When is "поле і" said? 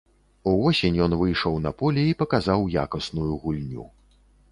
1.81-2.15